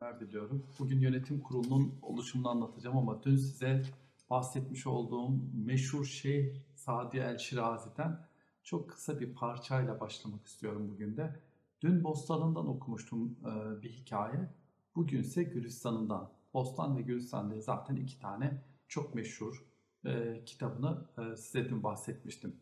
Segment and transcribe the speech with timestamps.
[0.00, 0.66] günler diliyorum.
[0.78, 3.82] Bugün yönetim kurulunun oluşumunu anlatacağım ama dün size
[4.30, 5.30] bahsetmiş olduğum
[5.66, 8.26] meşhur Şeyh Sadi El Şirazi'den
[8.62, 11.40] çok kısa bir parçayla başlamak istiyorum bugün de.
[11.80, 14.50] Dün Bostan'ından okumuştum e, bir hikaye.
[14.96, 16.30] Bugünse Gülistan'ından.
[16.54, 19.66] Bostan ve Gülistan zaten iki tane çok meşhur
[20.04, 22.56] e, kitabını e, size dün bahsetmiştim.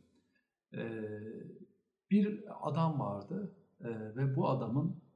[2.10, 3.54] Bir adam vardı
[4.16, 5.07] ve bu adamın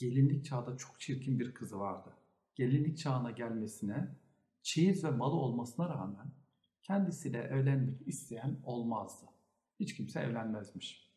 [0.00, 2.16] gelinlik çağda çok çirkin bir kızı vardı.
[2.54, 4.08] Gelinlik çağına gelmesine,
[4.62, 6.32] çeyiz ve malı olmasına rağmen
[6.82, 9.26] kendisiyle evlenmek isteyen olmazdı.
[9.80, 11.10] Hiç kimse evlenmezmiş.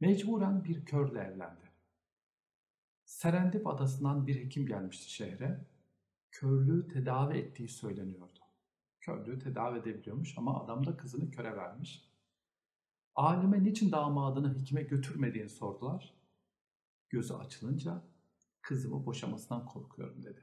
[0.00, 1.70] Mecburen bir körle evlendi.
[3.04, 5.64] Serendip adasından bir hekim gelmişti şehre.
[6.30, 8.38] Körlüğü tedavi ettiği söyleniyordu.
[9.00, 12.10] Körlüğü tedavi edebiliyormuş ama adam da kızını köre vermiş.
[13.14, 16.14] Alime niçin damadını hekime götürmediğini sordular.
[17.10, 18.02] Gözü açılınca
[18.66, 20.40] kızımı boşamasından korkuyorum dedi.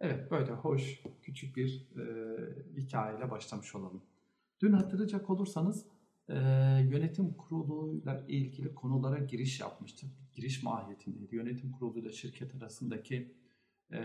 [0.00, 2.04] Evet böyle hoş küçük bir e,
[2.76, 4.02] hikayeyle başlamış olalım.
[4.60, 5.86] Dün hatırlayacak olursanız
[6.28, 6.34] e,
[6.90, 10.10] yönetim kuruluyla ilgili konulara giriş yapmıştık.
[10.32, 11.36] Giriş mahiyetindeydi.
[11.36, 13.34] Yönetim kuruluyla şirket arasındaki
[13.92, 14.02] e,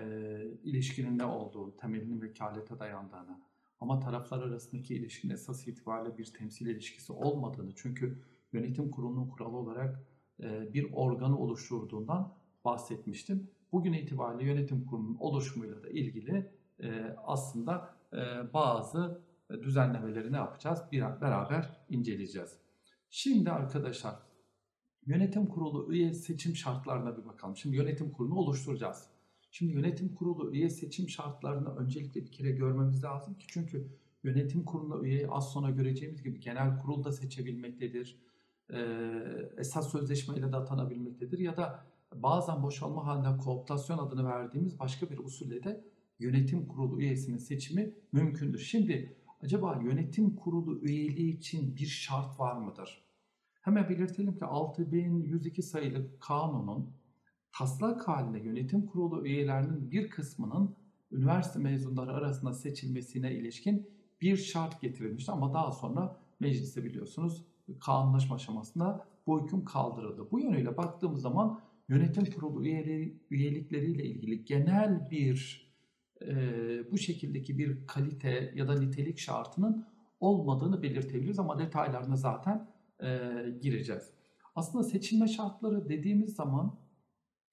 [0.63, 3.41] ilişkinin ne olduğu, temelinin vekalete dayandığını
[3.79, 10.05] ama taraflar arasındaki ilişkinin esas itibariyle bir temsil ilişkisi olmadığını çünkü yönetim kurulunun kuralı olarak
[10.43, 12.33] e, bir organı oluşturduğundan
[12.65, 13.49] bahsetmiştim.
[13.75, 18.17] Bugün itibariyle yönetim kurulunun oluşumuyla da ilgili e, aslında e,
[18.53, 19.21] bazı
[19.63, 20.79] düzenlemeleri ne yapacağız?
[20.91, 22.57] Bir beraber inceleyeceğiz.
[23.09, 24.15] Şimdi arkadaşlar
[25.05, 27.57] yönetim kurulu üye seçim şartlarına bir bakalım.
[27.57, 29.07] Şimdi yönetim kurulunu oluşturacağız.
[29.51, 33.87] Şimdi yönetim kurulu üye seçim şartlarını öncelikle bir kere görmemiz lazım ki çünkü
[34.23, 38.19] yönetim kurulu üyeyi az sonra göreceğimiz gibi genel kurul da seçebilmektedir.
[38.69, 38.79] E,
[39.57, 45.63] esas sözleşmeyle de atanabilmektedir ya da bazen boşalma halinde kooptasyon adını verdiğimiz başka bir usulle
[45.63, 45.83] de
[46.19, 48.59] yönetim kurulu üyesinin seçimi mümkündür.
[48.59, 53.05] Şimdi acaba yönetim kurulu üyeliği için bir şart var mıdır?
[53.61, 56.93] Hemen belirtelim ki 6102 sayılı kanunun
[57.51, 60.75] taslak halinde yönetim kurulu üyelerinin bir kısmının
[61.11, 63.89] üniversite mezunları arasında seçilmesine ilişkin
[64.21, 67.45] bir şart getirilmişti ama daha sonra mecliste biliyorsunuz
[67.79, 70.31] kanunlaşma aşamasında bu hüküm kaldırıldı.
[70.31, 75.65] Bu yönüyle baktığımız zaman yönetim kurulu üyeleri, üyelikleriyle ilgili genel bir
[76.21, 76.35] e,
[76.91, 79.85] bu şekildeki bir kalite ya da nitelik şartının
[80.19, 82.67] olmadığını belirtebiliriz ama detaylarına zaten
[83.03, 83.07] e,
[83.61, 84.11] gireceğiz.
[84.55, 86.79] Aslında seçilme şartları dediğimiz zaman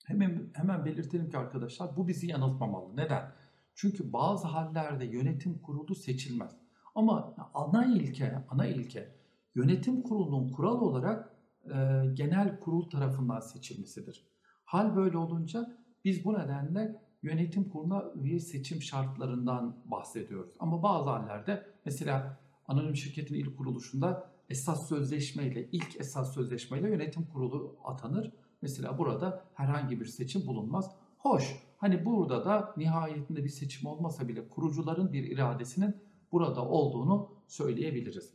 [0.07, 2.97] hemen hemen belirtelim ki arkadaşlar bu bizi yanıltmamalı.
[2.97, 3.33] Neden?
[3.75, 6.57] Çünkü bazı hallerde yönetim kurulu seçilmez.
[6.95, 9.15] Ama ana ilke, ana ilke
[9.55, 11.32] yönetim kurulunun kural olarak
[11.67, 14.27] e, genel kurul tarafından seçilmesidir.
[14.65, 20.53] Hal böyle olunca biz bu nedenle yönetim kuruluna üye seçim şartlarından bahsediyoruz.
[20.59, 27.77] Ama bazı hallerde mesela anonim şirketin ilk kuruluşunda esas sözleşmeyle, ilk esas sözleşmeyle yönetim kurulu
[27.85, 28.33] atanır.
[28.63, 30.91] Mesela burada herhangi bir seçim bulunmaz.
[31.19, 35.97] Hoş, hani burada da nihayetinde bir seçim olmasa bile kurucuların bir iradesinin
[36.33, 38.35] burada olduğunu söyleyebiliriz.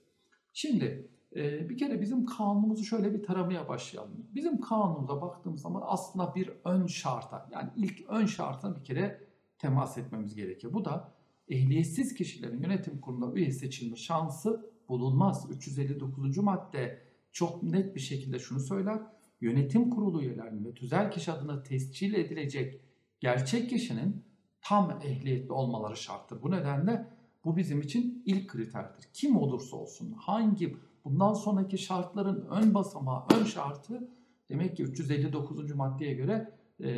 [0.53, 4.27] Şimdi ee, bir kere bizim kanunumuzu şöyle bir taramaya başlayalım.
[4.35, 9.27] Bizim kanunumuza baktığımız zaman aslında bir ön şarta yani ilk ön şartına bir kere
[9.57, 10.73] temas etmemiz gerekiyor.
[10.73, 11.13] Bu da
[11.49, 15.47] ehliyetsiz kişilerin yönetim kurulunda üye seçilme şansı bulunmaz.
[15.51, 16.37] 359.
[16.37, 17.01] madde
[17.31, 19.01] çok net bir şekilde şunu söyler.
[19.41, 22.81] Yönetim kurulu üyelerinin ve tüzel kişi adına tescil edilecek
[23.19, 24.23] gerçek kişinin
[24.61, 26.41] tam ehliyetli olmaları şarttır.
[26.41, 27.07] Bu nedenle
[27.45, 29.07] bu bizim için ilk kriterdir.
[29.13, 34.09] Kim olursa olsun, hangi Bundan sonraki şartların ön basamağı, ön şartı
[34.49, 35.75] demek ki 359.
[35.75, 36.53] maddeye göre
[36.83, 36.89] e,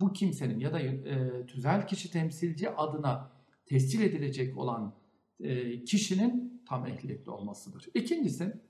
[0.00, 3.30] bu kimsenin ya da e, tüzel kişi temsilci adına
[3.66, 4.94] tescil edilecek olan
[5.40, 7.86] e, kişinin tam ehliyetli olmasıdır.
[7.94, 8.60] İkincisi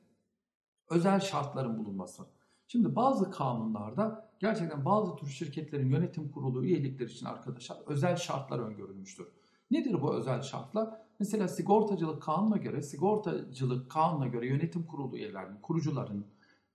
[0.91, 2.23] özel şartların bulunması.
[2.67, 9.27] Şimdi bazı kanunlarda gerçekten bazı tür şirketlerin yönetim kurulu üyelikleri için arkadaşlar özel şartlar öngörülmüştür.
[9.71, 11.04] Nedir bu özel şartlar?
[11.19, 16.27] Mesela sigortacılık kanuna göre, sigortacılık kanuna göre yönetim kurulu üyelerinin, kurucuların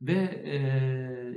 [0.02, 0.58] ve e,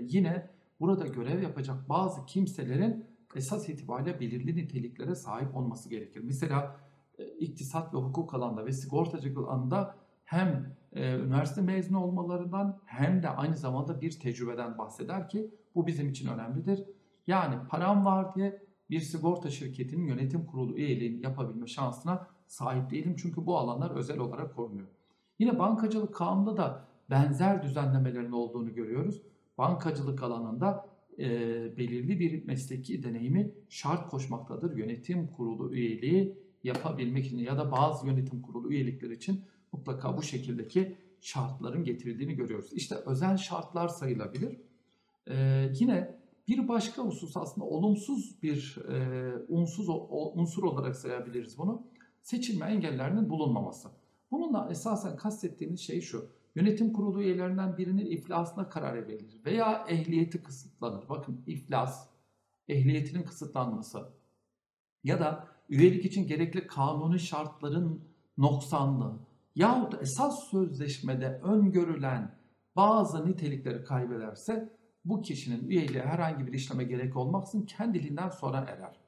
[0.02, 0.50] yine
[0.80, 3.06] burada görev yapacak bazı kimselerin
[3.36, 6.20] esas itibariyle belirli niteliklere sahip olması gerekir.
[6.24, 6.76] Mesela
[7.18, 9.94] e, iktisat ve hukuk alanında ve sigortacılık alanında
[10.24, 16.08] hem e, üniversite mezunu olmalarından hem de aynı zamanda bir tecrübeden bahseder ki bu bizim
[16.08, 16.84] için önemlidir.
[17.26, 23.46] Yani param var diye bir sigorta şirketinin yönetim kurulu üyeliğini yapabilme şansına sahip değilim çünkü
[23.46, 24.88] bu alanlar özel olarak korunuyor.
[25.38, 29.22] Yine bankacılık kanunda da benzer düzenlemelerin olduğunu görüyoruz.
[29.58, 30.86] Bankacılık alanında
[31.18, 31.28] e,
[31.76, 34.76] belirli bir mesleki deneyimi şart koşmaktadır.
[34.76, 40.96] Yönetim kurulu üyeliği yapabilmek için ya da bazı yönetim kurulu üyelikleri için mutlaka bu şekildeki
[41.20, 42.72] şartların getirildiğini görüyoruz.
[42.72, 44.60] İşte özel şartlar sayılabilir.
[45.30, 46.18] E, yine
[46.48, 51.86] bir başka husus aslında olumsuz bir e, unsuz o, unsur olarak sayabiliriz bunu.
[52.22, 53.88] Seçilme engellerinin bulunmaması.
[54.30, 56.30] Bununla esasen kastettiğimiz şey şu.
[56.54, 61.08] Yönetim kurulu üyelerinden birinin iflasına karar verilir veya ehliyeti kısıtlanır.
[61.08, 62.08] Bakın iflas,
[62.68, 64.12] ehliyetinin kısıtlanması
[65.04, 68.04] ya da üyelik için gerekli kanuni şartların
[68.38, 69.18] noksanlığı
[69.54, 72.38] yahut esas sözleşmede öngörülen
[72.76, 74.72] bazı nitelikleri kaybederse
[75.04, 79.01] bu kişinin üyeliğe herhangi bir işleme gerek olmaksızın kendiliğinden sonra erer.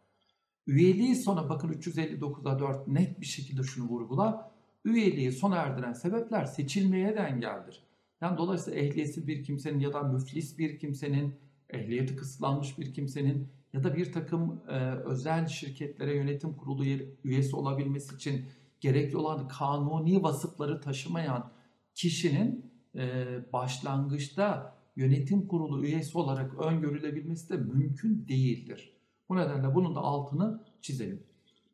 [0.67, 4.37] Üyeliği sona bakın 359'a 4 net bir şekilde şunu vurgular.
[4.85, 7.83] Üyeliği sona erdiren sebepler seçilmeye de.
[8.21, 11.35] Yani dolayısıyla ehliyetsiz bir kimsenin ya da müflis bir kimsenin,
[11.71, 16.85] ehliyeti kısıtlanmış bir kimsenin ya da bir takım e, özel şirketlere yönetim kurulu
[17.25, 18.47] üyesi olabilmesi için
[18.81, 21.51] gerekli olan kanuni vasıfları taşımayan
[21.95, 28.94] kişinin e, başlangıçta yönetim kurulu üyesi olarak öngörülebilmesi de mümkün değildir.
[29.29, 31.23] Bu nedenle bunun da altını çizelim.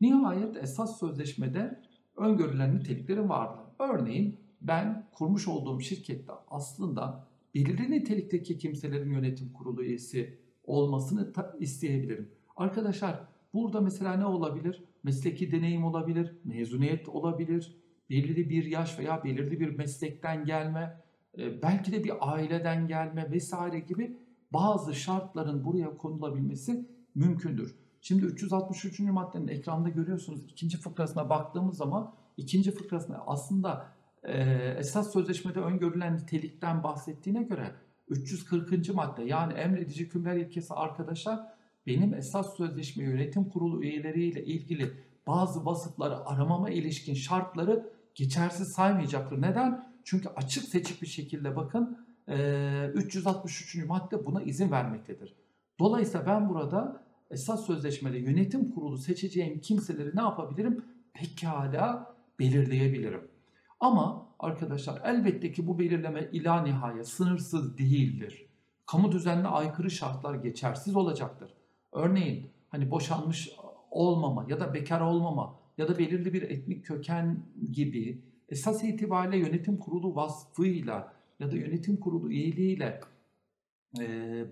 [0.01, 1.81] Nihayet esas sözleşmede
[2.17, 3.65] öngörülen nitelikleri vardır.
[3.79, 12.31] Örneğin ben kurmuş olduğum şirkette aslında belirli nitelikteki kimselerin yönetim kurulu üyesi olmasını isteyebilirim.
[12.57, 14.85] Arkadaşlar burada mesela ne olabilir?
[15.03, 17.77] Mesleki deneyim olabilir, mezuniyet olabilir,
[18.11, 21.03] belirli bir yaş veya belirli bir meslekten gelme,
[21.39, 24.19] e, belki de bir aileden gelme vesaire gibi
[24.53, 27.75] bazı şartların buraya konulabilmesi mümkündür.
[28.01, 29.01] Şimdi 363.
[29.01, 33.87] maddenin ekranda görüyorsunuz ikinci fıkrasına baktığımız zaman ikinci fıkrasına aslında
[34.23, 34.43] e,
[34.79, 37.75] esas sözleşmede öngörülen nitelikten bahsettiğine göre
[38.09, 38.95] 340.
[38.95, 41.41] madde yani emredici küller ilkesi arkadaşlar
[41.87, 44.93] benim esas sözleşme yönetim kurulu üyeleriyle ilgili
[45.27, 49.43] bazı vasıfları aramama ilişkin şartları geçersiz saymayacaktır.
[49.43, 49.91] Neden?
[50.05, 51.99] Çünkü açık seçik bir şekilde bakın
[52.95, 53.77] 363.
[53.87, 55.35] madde buna izin vermektedir.
[55.81, 60.85] Dolayısıyla ben burada esas sözleşmede yönetim kurulu seçeceğim kimseleri ne yapabilirim?
[61.15, 63.29] Pekala belirleyebilirim.
[63.81, 68.47] Ama arkadaşlar elbette ki bu belirleme ila nihayet sınırsız değildir.
[68.87, 71.55] Kamu düzenine aykırı şartlar geçersiz olacaktır.
[71.93, 73.51] Örneğin hani boşanmış
[73.91, 77.43] olmama ya da bekar olmama ya da belirli bir etnik köken
[77.73, 83.01] gibi esas itibariyle yönetim kurulu vasfıyla ya da yönetim kurulu üyeliğiyle
[84.01, 84.05] e,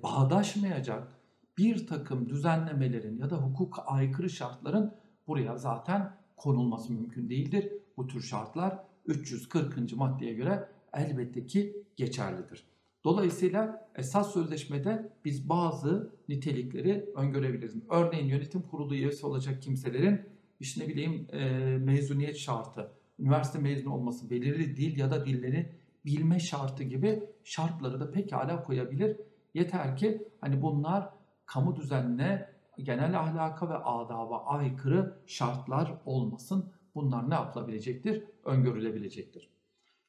[0.03, 1.18] bağdaşmayacak
[1.59, 4.95] bir takım düzenlemelerin ya da hukuk aykırı şartların
[5.27, 7.73] buraya zaten konulması mümkün değildir.
[7.97, 9.97] Bu tür şartlar 340.
[9.97, 12.65] maddeye göre elbette ki geçerlidir.
[13.05, 17.75] Dolayısıyla esas sözleşmede biz bazı nitelikleri öngörebiliriz.
[17.91, 20.21] Örneğin yönetim kurulu üyesi olacak kimselerin
[20.61, 25.73] işte ne bileyim e, mezuniyet şartı, üniversite mezunu olması, belirli dil ya da dilleri
[26.05, 29.17] bilme şartı gibi şartları da pekala koyabilir.
[29.55, 31.09] Yeter ki hani bunlar
[31.49, 32.49] kamu düzenine,
[32.79, 36.73] genel ahlaka ve adaba aykırı şartlar olmasın.
[36.95, 38.25] Bunlar ne yapılabilecektir?
[38.45, 39.51] Öngörülebilecektir.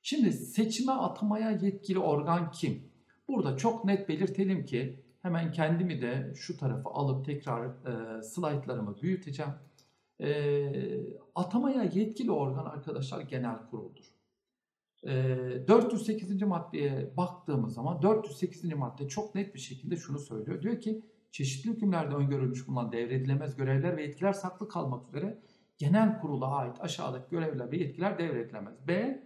[0.01, 2.91] Şimdi seçime atamaya yetkili organ kim?
[3.27, 9.51] Burada çok net belirtelim ki hemen kendimi de şu tarafa alıp tekrar e, slaytlarımı büyüteceğim.
[10.21, 10.30] E,
[11.36, 14.05] atamaya yetkili organ arkadaşlar genel kuruldur.
[15.03, 16.41] E, 408.
[16.41, 18.63] maddeye baktığımız zaman 408.
[18.63, 20.62] madde çok net bir şekilde şunu söylüyor.
[20.62, 25.39] Diyor ki çeşitli hükümlerde öngörülmüş bulunan devredilemez görevler ve yetkiler saklı kalmak üzere
[25.77, 28.88] genel kurula ait aşağıdaki görevler ve yetkiler devredilemez.
[28.88, 29.24] B.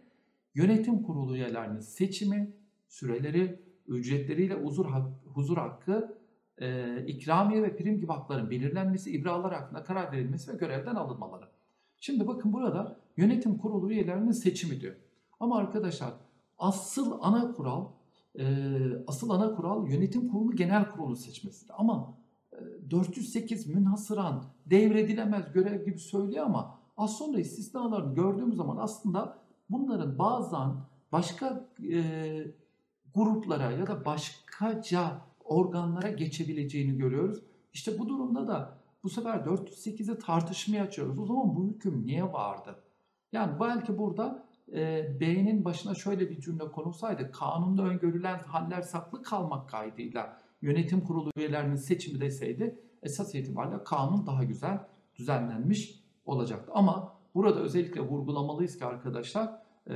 [0.56, 2.54] Yönetim kurulu üyelerinin seçimi,
[2.88, 4.86] süreleri, ücretleriyle huzur,
[5.26, 6.18] huzur hakkı,
[6.58, 11.46] e, ikramiye ve prim gibi hakların belirlenmesi, ibralar hakkında karar verilmesi ve görevden alınmaları.
[12.00, 14.96] Şimdi bakın burada yönetim kurulu üyelerinin seçimi diyor.
[15.40, 16.14] Ama arkadaşlar
[16.58, 17.88] asıl ana kural
[18.40, 18.46] e,
[19.08, 21.74] asıl ana kural yönetim kurulu genel kurulu seçmesidir.
[21.78, 22.18] Ama
[22.54, 29.38] e, 408 münhasıran devredilemez görev gibi söylüyor ama az sonra istisnalarını gördüğümüz zaman aslında
[29.70, 30.72] bunların bazen
[31.12, 32.04] başka e,
[33.16, 37.40] gruplara ya da başkaca organlara geçebileceğini görüyoruz.
[37.74, 41.20] İşte bu durumda da bu sefer 408'i tartışmaya açıyoruz.
[41.20, 42.76] O zaman bu hüküm niye vardı?
[43.32, 49.70] Yani belki burada e, B'nin başına şöyle bir cümle konulsaydı, kanunda öngörülen haller saklı kalmak
[49.70, 56.72] kaydıyla yönetim kurulu üyelerinin seçimi deseydi, esas itibariyle kanun daha güzel düzenlenmiş olacaktı.
[56.76, 59.96] Ama burada özellikle vurgulamalıyız ki arkadaşlar, e,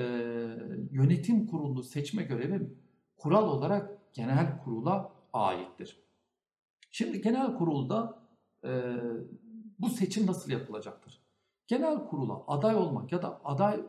[0.91, 2.73] yönetim kurulu seçme görevi
[3.17, 6.03] kural olarak genel kurula aittir.
[6.91, 8.19] Şimdi genel kurulda
[8.63, 8.93] e,
[9.79, 11.21] bu seçim nasıl yapılacaktır?
[11.67, 13.81] Genel kurula aday olmak ya da aday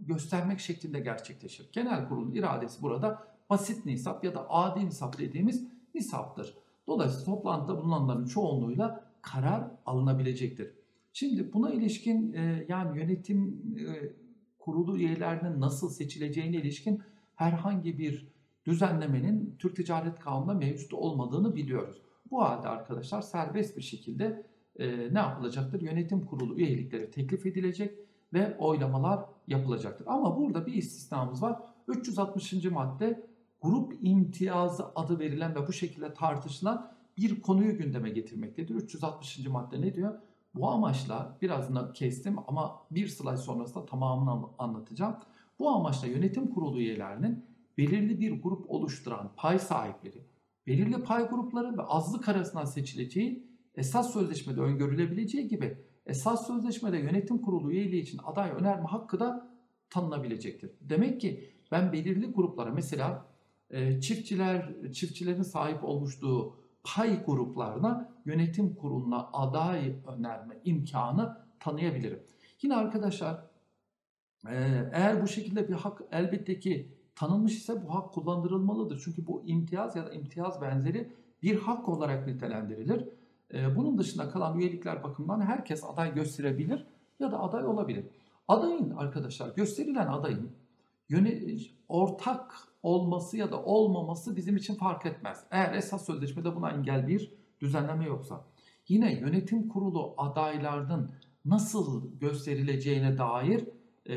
[0.00, 1.68] göstermek şeklinde gerçekleşir.
[1.72, 6.54] Genel kurulun iradesi burada basit nisap ya da adi nisap dediğimiz nisaptır.
[6.86, 10.72] Dolayısıyla toplantıda bulunanların çoğunluğuyla karar alınabilecektir.
[11.12, 14.12] Şimdi buna ilişkin e, yani yönetim e,
[14.58, 17.02] kurulu üyelerinin nasıl seçileceğine ilişkin
[17.34, 18.28] herhangi bir
[18.66, 22.02] düzenlemenin Türk Ticaret Kanunu'nda mevcut olmadığını biliyoruz.
[22.30, 25.80] Bu halde arkadaşlar serbest bir şekilde e, ne yapılacaktır?
[25.80, 27.98] Yönetim kurulu üyelikleri teklif edilecek
[28.32, 30.06] ve oylamalar yapılacaktır.
[30.06, 31.60] Ama burada bir istisnamız var.
[31.88, 32.64] 360.
[32.64, 33.26] madde
[33.60, 38.74] grup imtiyazı adı verilen ve bu şekilde tartışılan bir konuyu gündeme getirmektedir.
[38.74, 39.46] 360.
[39.46, 40.18] madde ne diyor?
[40.54, 45.16] Bu amaçla birazını kestim ama bir slide sonrasında tamamını anlatacağım.
[45.58, 47.44] Bu amaçla yönetim kurulu üyelerinin
[47.78, 50.26] belirli bir grup oluşturan pay sahipleri,
[50.66, 57.72] belirli pay grupları ve azlık arasından seçileceği esas sözleşmede öngörülebileceği gibi esas sözleşmede yönetim kurulu
[57.72, 59.50] üyeliği için aday önerme hakkı da
[59.90, 60.70] tanınabilecektir.
[60.80, 63.26] Demek ki ben belirli gruplara mesela
[63.70, 72.22] e, çiftçiler çiftçilerin sahip olmuştuğu pay gruplarına yönetim kuruluna aday önerme imkanı tanıyabilirim.
[72.62, 73.46] Yine arkadaşlar
[74.48, 74.54] e,
[74.92, 79.02] eğer bu şekilde bir hak elbette ki tanınmış ise bu hak kullandırılmalıdır.
[79.04, 83.08] Çünkü bu imtiyaz ya da imtiyaz benzeri bir hak olarak nitelendirilir.
[83.54, 86.86] E, bunun dışında kalan üyelikler bakımından herkes aday gösterebilir
[87.20, 88.06] ya da aday olabilir.
[88.48, 90.50] Adayın arkadaşlar gösterilen adayın
[91.88, 95.44] ortak olması ya da olmaması bizim için fark etmez.
[95.50, 98.44] Eğer esas sözleşmede buna engel bir düzenleme yoksa.
[98.88, 101.10] Yine yönetim kurulu adaylarının
[101.44, 103.64] nasıl gösterileceğine dair
[104.06, 104.16] e,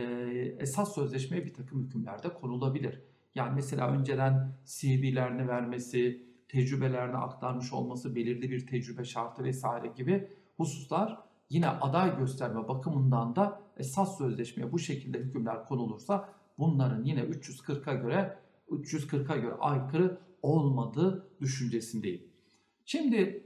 [0.60, 3.02] esas sözleşmeye bir takım hükümlerde konulabilir.
[3.36, 10.28] Yani mesela önceden CV'lerini vermesi, tecrübelerini aktarmış olması, belirli bir tecrübe şartı vesaire gibi
[10.58, 11.18] hususlar
[11.50, 18.38] yine aday gösterme bakımından da esas sözleşmeye bu şekilde hükümler konulursa bunların yine 340'a göre
[18.70, 22.24] 340'a göre aykırı olmadığı düşüncesindeyim.
[22.86, 23.44] Şimdi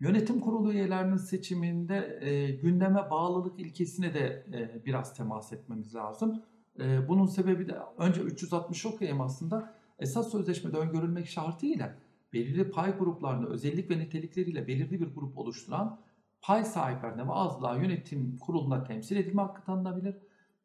[0.00, 6.42] yönetim kurulu üyelerinin seçiminde e, gündeme bağlılık ilkesine de e, biraz temas etmemiz lazım.
[6.80, 9.81] E, bunun sebebi de önce 360 okuyayım aslında.
[10.02, 11.94] Esas sözleşmede öngörülmek şartıyla
[12.32, 16.00] belirli pay gruplarını özellik ve nitelikleriyle belirli bir grup oluşturan
[16.40, 20.14] pay sahiplerine ve azlığa yönetim kuruluna temsil edilme hakkı tanınabilir.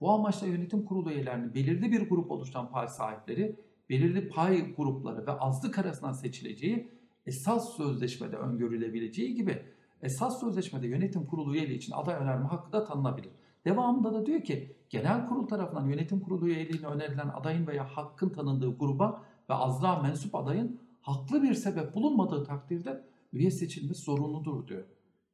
[0.01, 3.55] Bu amaçla yönetim kurulu üyelerinin belirli bir grup oluşturan pay sahipleri,
[3.89, 6.91] belirli pay grupları ve azlık arasından seçileceği
[7.25, 9.61] esas sözleşmede öngörülebileceği gibi
[10.01, 13.31] esas sözleşmede yönetim kurulu üyeliği için aday önerme hakkı da tanınabilir.
[13.67, 18.77] Devamında da diyor ki genel kurul tarafından yönetim kurulu üyeliğine önerilen adayın veya hakkın tanındığı
[18.77, 24.83] gruba ve azlığa mensup adayın haklı bir sebep bulunmadığı takdirde üye seçilmesi zorunludur diyor.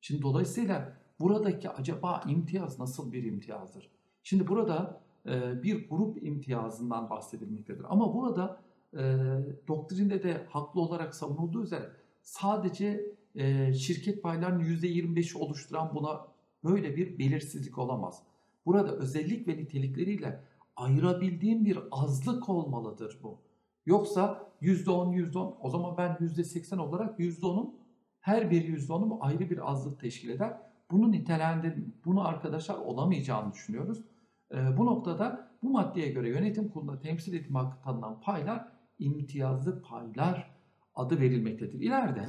[0.02, 3.90] Şimdi dolayısıyla buradaki acaba imtiyaz nasıl bir imtiyazdır?
[4.24, 7.86] Şimdi burada e, bir grup imtiyazından bahsedilmektedir.
[7.90, 8.62] Ama burada
[8.94, 9.00] e,
[9.68, 11.90] doktrinde de haklı olarak savunulduğu üzere
[12.22, 13.02] sadece
[13.36, 16.33] e, şirket paylarının %25'i oluşturan buna
[16.64, 18.24] böyle bir belirsizlik olamaz.
[18.66, 20.44] Burada özellik ve nitelikleriyle
[20.76, 23.42] ayırabildiğim bir azlık olmalıdır bu.
[23.86, 27.76] Yoksa %10, %10 o zaman ben %80 olarak %10'un
[28.20, 30.58] her bir %10'um ayrı bir azlık teşkil eder.
[30.92, 34.04] Bunu nitelendir, bunu arkadaşlar olamayacağını düşünüyoruz.
[34.52, 38.68] E, bu noktada bu maddeye göre yönetim kurulunda temsil edilme hakkı tanınan paylar
[39.00, 40.54] imtiyazlı paylar
[40.96, 41.80] adı verilmektedir.
[41.80, 42.26] İleride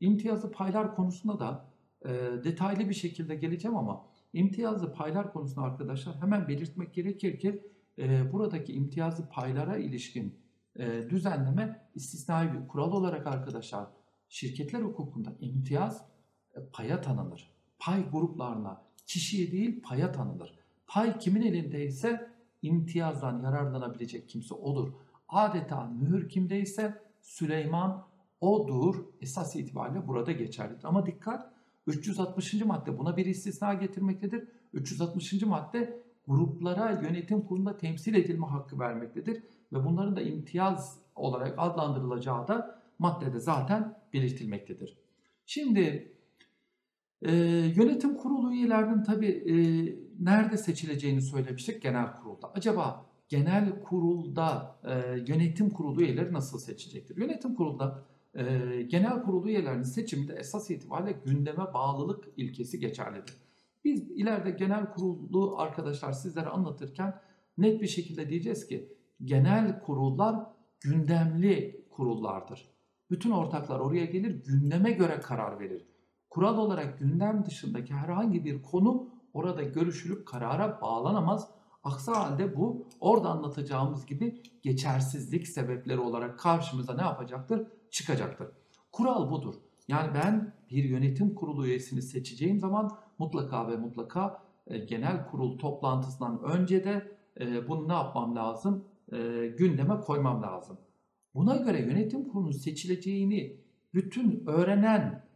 [0.00, 1.69] imtiyazlı paylar konusunda da
[2.04, 2.08] e,
[2.44, 7.62] detaylı bir şekilde geleceğim ama imtiyazlı paylar konusunda arkadaşlar hemen belirtmek gerekir ki
[7.98, 10.38] e, buradaki imtiyazlı paylara ilişkin
[10.76, 13.86] e, düzenleme istisnai bir kural olarak arkadaşlar
[14.28, 16.04] şirketler hukukunda imtiyaz
[16.54, 17.50] e, paya tanınır.
[17.78, 20.54] Pay gruplarına kişiye değil paya tanınır.
[20.86, 22.30] Pay kimin elindeyse
[22.62, 24.92] imtiyazdan yararlanabilecek kimse odur.
[25.28, 28.06] Adeta mühür kimdeyse Süleyman
[28.40, 30.84] odur esas itibariyle burada geçerlidir.
[30.84, 31.52] Ama dikkat
[31.86, 32.64] 360.
[32.64, 34.48] madde buna bir istisna getirmektedir.
[34.72, 35.42] 360.
[35.42, 39.42] madde gruplara yönetim kurulunda temsil edilme hakkı vermektedir.
[39.72, 44.98] Ve bunların da imtiyaz olarak adlandırılacağı da maddede zaten belirtilmektedir.
[45.46, 46.12] Şimdi
[47.22, 47.32] e,
[47.76, 49.54] yönetim kurulu üyelerinin tabi e,
[50.24, 52.52] nerede seçileceğini söylemiştik genel kurulda.
[52.54, 54.92] Acaba genel kurulda e,
[55.28, 57.16] yönetim kurulu üyeleri nasıl seçecektir?
[57.16, 58.02] Yönetim kurulda
[58.34, 58.42] e,
[58.82, 63.36] genel kurulu üyelerinin seçiminde esas itibariyle gündeme bağlılık ilkesi geçerlidir.
[63.84, 67.20] Biz ileride genel kurulu arkadaşlar sizlere anlatırken
[67.58, 68.92] net bir şekilde diyeceğiz ki
[69.24, 70.36] genel kurullar
[70.80, 72.70] gündemli kurullardır.
[73.10, 75.86] Bütün ortaklar oraya gelir, gündeme göre karar verir.
[76.30, 81.50] Kural olarak gündem dışındaki herhangi bir konu orada görüşülüp karara bağlanamaz.
[81.84, 87.66] Aksi halde bu orada anlatacağımız gibi geçersizlik sebepleri olarak karşımıza ne yapacaktır?
[87.90, 88.48] Çıkacaktır.
[88.92, 89.54] Kural budur.
[89.88, 96.42] Yani ben bir yönetim kurulu üyesini seçeceğim zaman mutlaka ve mutlaka e, genel kurul toplantısından
[96.42, 98.84] önce de e, bunu ne yapmam lazım?
[99.12, 100.78] E, gündeme koymam lazım.
[101.34, 103.56] Buna göre yönetim kurulunun seçileceğini
[103.94, 105.30] bütün öğrenen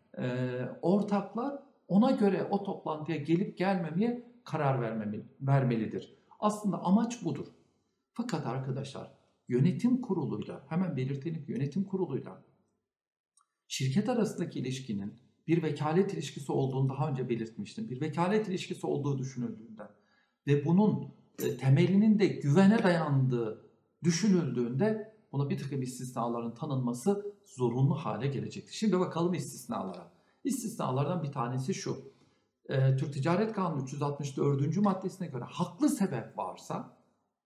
[0.82, 1.58] ortaklar
[1.88, 6.14] ona göre o toplantıya gelip gelmemeye karar vermemeli, vermelidir.
[6.40, 7.46] Aslında amaç budur.
[8.12, 9.12] Fakat arkadaşlar
[9.48, 12.44] yönetim kuruluyla hemen belirtelim yönetim kuruluyla
[13.68, 15.14] şirket arasındaki ilişkinin
[15.46, 17.90] bir vekalet ilişkisi olduğunu daha önce belirtmiştim.
[17.90, 19.82] Bir vekalet ilişkisi olduğu düşünüldüğünde
[20.46, 23.70] ve bunun e, temelinin de güvene dayandığı
[24.04, 28.72] düşünüldüğünde buna bir takım istisnaların tanınması zorunlu hale gelecektir.
[28.72, 30.12] Şimdi bakalım istisnalara.
[30.44, 32.12] İstisnalardan bir tanesi şu.
[32.68, 34.76] E, Türk Ticaret Kanunu 364.
[34.76, 36.96] maddesine göre haklı sebep varsa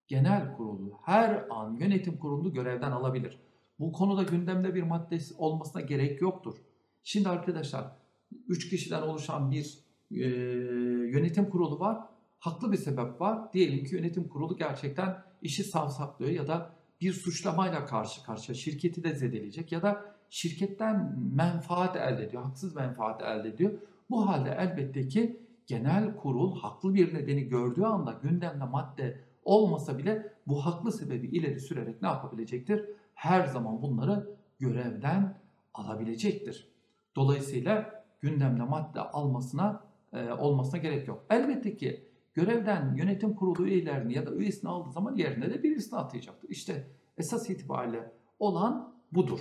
[0.09, 3.39] genel kurulu her an yönetim kurulu görevden alabilir.
[3.79, 6.55] Bu konuda gündemde bir madde olmasına gerek yoktur.
[7.05, 7.97] Şimdi arkadaşlar
[8.49, 9.79] 3 kişiden oluşan bir
[10.11, 10.27] e,
[11.11, 11.99] yönetim kurulu var.
[12.39, 13.53] Haklı bir sebep var.
[13.53, 19.15] Diyelim ki yönetim kurulu gerçekten işi savsaklıyor ya da bir suçlamayla karşı karşıya şirketi de
[19.15, 23.73] zedeleyecek ya da şirketten menfaat elde ediyor, haksız menfaat elde ediyor.
[24.11, 30.33] Bu halde elbette ki genel kurul haklı bir nedeni gördüğü anda gündemde madde olmasa bile
[30.47, 32.85] bu haklı sebebi ileri sürerek ne yapabilecektir?
[33.15, 35.39] Her zaman bunları görevden
[35.75, 36.69] alabilecektir.
[37.17, 41.27] Dolayısıyla gündemde madde almasına e, olmasına gerek yok.
[41.31, 46.49] Elbette ki görevden yönetim kurulu üyelerini ya da üyesini aldığı zaman yerine de birisini atayacaktır.
[46.49, 46.87] İşte
[47.19, 49.41] esas itibariyle olan budur.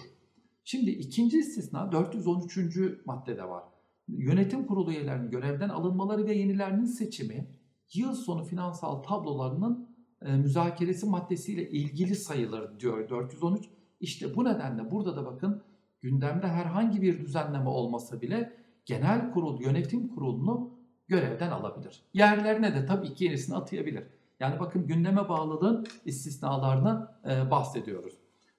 [0.64, 2.78] Şimdi ikinci istisna 413.
[3.06, 3.64] maddede var.
[4.08, 7.48] Yönetim kurulu üyelerinin görevden alınmaları ve yenilerinin seçimi
[7.94, 9.87] yıl sonu finansal tablolarının
[10.22, 13.70] e, müzakeresi maddesiyle ilgili sayılır diyor 413.
[14.00, 15.64] İşte bu nedenle burada da bakın
[16.02, 18.54] gündemde herhangi bir düzenleme olmasa bile
[18.86, 20.78] genel kurul yönetim kurulunu
[21.08, 22.04] görevden alabilir.
[22.14, 24.04] Yerlerine de tabii ki yenisini atayabilir.
[24.40, 28.14] Yani bakın gündeme bağlılığın istisnalarını e, bahsediyoruz.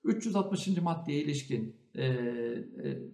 [0.05, 0.69] 360.
[0.83, 2.67] maddeye ilişkin e, e,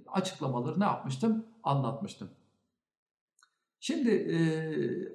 [0.07, 1.46] açıklamaları ne yapmıştım?
[1.62, 2.30] Anlatmıştım.
[3.80, 4.38] Şimdi e,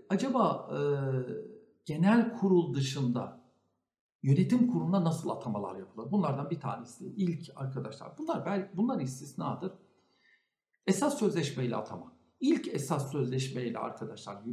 [0.09, 0.79] acaba e,
[1.85, 3.41] genel kurul dışında
[4.23, 6.11] yönetim kuruluna nasıl atamalar yapılır?
[6.11, 8.17] Bunlardan bir tanesi ilk arkadaşlar.
[8.17, 9.71] Bunlar belki bunlar istisnadır.
[10.87, 12.13] Esas sözleşmeyle atama.
[12.39, 14.43] İlk esas sözleşmeyle arkadaşlar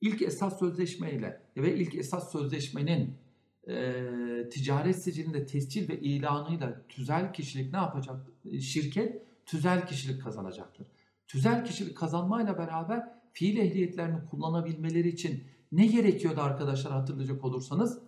[0.00, 3.18] ilk esas sözleşmeyle ve ilk esas sözleşmenin
[3.68, 8.26] e, ticaret sicilinde tescil ve ilanıyla tüzel kişilik ne yapacak?
[8.60, 10.86] Şirket tüzel kişilik kazanacaktır.
[11.26, 17.98] Tüzel kişilik kazanmayla beraber fiil ehliyetlerini kullanabilmeleri için ne gerekiyordu arkadaşlar hatırlayacak olursanız?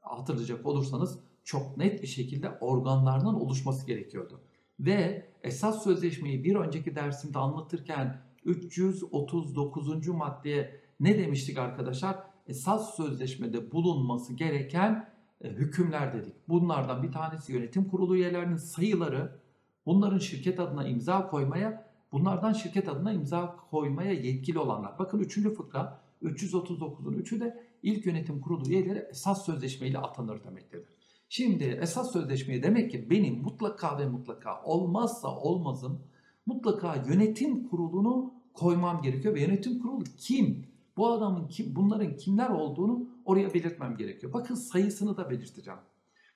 [0.00, 4.40] Hatırlayacak olursanız çok net bir şekilde organlarının oluşması gerekiyordu.
[4.80, 10.08] Ve esas sözleşmeyi bir önceki dersimde anlatırken 339.
[10.08, 12.16] maddeye ne demiştik arkadaşlar?
[12.46, 15.08] Esas sözleşmede bulunması gereken
[15.40, 16.34] e, hükümler dedik.
[16.48, 19.40] Bunlardan bir tanesi yönetim kurulu üyelerinin sayıları,
[19.86, 24.98] bunların şirket adına imza koymaya, bunlardan şirket adına imza koymaya yetkili olanlar.
[24.98, 25.40] Bakın 3.
[25.40, 30.88] fıkra 339'un 3'ü de ilk yönetim kurulu üyeleri esas sözleşmeyle atanır demektedir.
[31.28, 36.02] Şimdi esas sözleşmeye demek ki benim mutlaka ve mutlaka olmazsa olmazım
[36.46, 40.66] mutlaka yönetim kurulunu koymam gerekiyor ve yönetim kurulu kim?
[40.96, 44.32] Bu adamın kim, bunların kimler olduğunu oraya belirtmem gerekiyor.
[44.32, 45.80] Bakın sayısını da belirteceğim.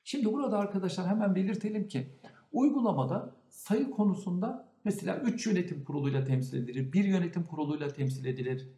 [0.05, 2.09] Şimdi burada arkadaşlar hemen belirtelim ki
[2.53, 8.69] uygulamada sayı konusunda mesela 3 yönetim kuruluyla temsil edilir, 1 yönetim kuruluyla temsil edilir.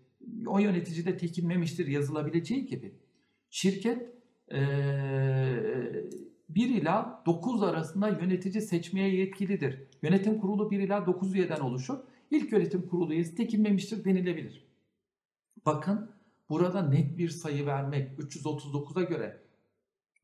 [0.46, 2.94] O yönetici de tekinmemiştir yazılabileceği gibi.
[3.50, 4.16] Şirket
[4.52, 4.58] ee,
[6.48, 9.82] 1 ila 9 arasında yönetici seçmeye yetkilidir.
[10.02, 11.98] Yönetim kurulu 1 ila 9 üyeden oluşur.
[12.30, 14.66] İlk yönetim kurulu üyesi tekinmemiştir denilebilir.
[15.66, 16.10] Bakın
[16.48, 19.42] burada net bir sayı vermek 339'a göre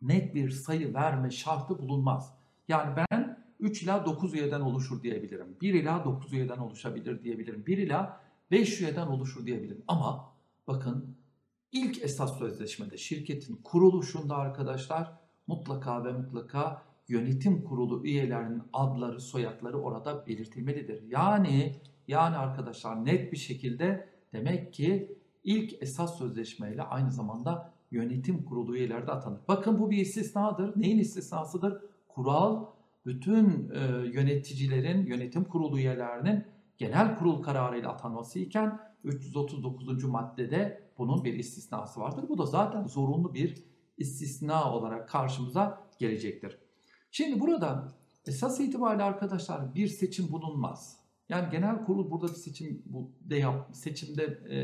[0.02, 2.34] net bir sayı verme şartı bulunmaz.
[2.68, 5.56] Yani ben 3 ila 9 üyeden oluşur diyebilirim.
[5.60, 7.66] 1 ila 9 üyeden oluşabilir diyebilirim.
[7.66, 8.20] 1 ila
[8.52, 9.84] 5 üyeden oluşur diyebilirim.
[9.88, 10.32] Ama
[10.66, 11.16] bakın
[11.72, 15.12] ilk esas sözleşmede şirketin kuruluşunda arkadaşlar
[15.46, 21.02] mutlaka ve mutlaka yönetim kurulu üyelerinin adları, soyadları orada belirtilmelidir.
[21.02, 21.76] Yani
[22.08, 29.06] yani arkadaşlar net bir şekilde demek ki ilk esas sözleşmeyle aynı zamanda yönetim kurulu üyeleri
[29.06, 29.40] de atanır.
[29.48, 30.80] Bakın bu bir istisnadır.
[30.80, 31.82] Neyin istisnasıdır?
[32.08, 32.66] Kural
[33.06, 33.78] bütün e,
[34.12, 36.44] yöneticilerin, yönetim kurulu üyelerinin
[36.82, 40.04] genel kurul kararıyla atanması iken 339.
[40.04, 42.24] maddede bunun bir istisnası vardır.
[42.28, 43.64] Bu da zaten zorunlu bir
[43.96, 46.58] istisna olarak karşımıza gelecektir.
[47.10, 47.92] Şimdi burada
[48.26, 50.98] esas itibariyle arkadaşlar bir seçim bulunmaz.
[51.28, 52.82] Yani genel kurul burada bir seçim
[53.20, 54.56] de yap, seçimde e,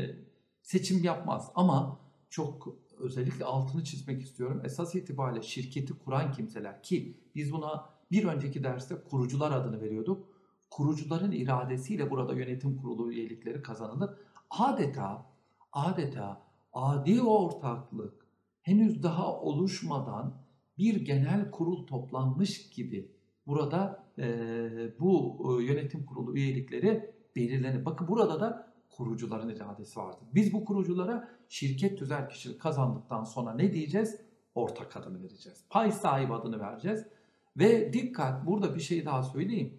[0.61, 4.61] seçim yapmaz ama çok özellikle altını çizmek istiyorum.
[4.65, 10.28] Esas itibariyle şirketi kuran kimseler ki biz buna bir önceki derste kurucular adını veriyorduk.
[10.71, 14.09] Kurucuların iradesiyle burada yönetim kurulu üyelikleri kazanılır.
[14.49, 15.25] Adeta
[15.73, 16.41] adeta
[16.73, 18.27] adi ortaklık
[18.61, 20.33] henüz daha oluşmadan
[20.77, 23.11] bir genel kurul toplanmış gibi
[23.47, 24.29] burada e,
[24.99, 27.85] bu e, yönetim kurulu üyelikleri belirlenir.
[27.85, 30.27] Bakın burada da kurucuların iradesi vardır.
[30.35, 34.21] Biz bu kuruculara şirket tüzel kişilik kazandıktan sonra ne diyeceğiz?
[34.55, 35.65] Ortak adını vereceğiz.
[35.69, 37.07] Pay sahibi adını vereceğiz.
[37.57, 39.78] Ve dikkat burada bir şey daha söyleyeyim.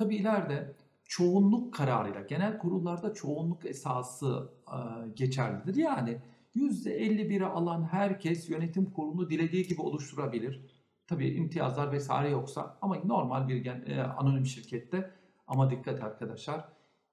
[0.00, 4.76] Tabi ileride çoğunluk kararıyla genel kurullarda çoğunluk esası e,
[5.14, 5.74] geçerlidir.
[5.74, 6.18] Yani
[6.56, 10.66] %51'i alan herkes yönetim kurulunu dilediği gibi oluşturabilir.
[11.06, 15.10] Tabii imtiyazlar vesaire yoksa ama normal bir e, anonim şirkette
[15.46, 16.68] ama dikkat arkadaşlar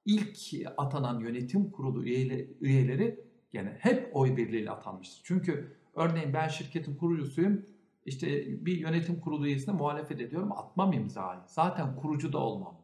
[0.06, 0.38] ilk
[0.78, 2.04] atanan yönetim kurulu
[2.62, 5.22] üyeleri gene hep oy birliğiyle atanmıştır.
[5.24, 7.66] Çünkü örneğin ben şirketin kurucusuyum
[8.08, 11.40] işte bir yönetim kurulu üyesine muhalefet ediyorum atmam imzayı.
[11.48, 12.82] Zaten kurucu da olmam.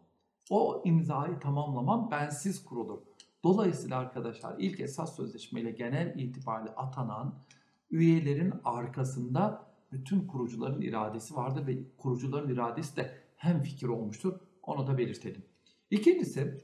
[0.50, 3.00] O imzayı tamamlamam bensiz kurulur.
[3.44, 7.36] Dolayısıyla arkadaşlar ilk esas sözleşmeyle genel itibariyle atanan
[7.92, 14.40] üyelerin arkasında bütün kurucuların iradesi vardır ve kurucuların iradesi de hem fikir olmuştur.
[14.64, 15.44] Onu da belirtelim.
[15.92, 16.58] İkincisi,